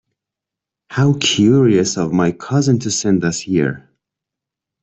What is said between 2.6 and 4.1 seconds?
to send us here!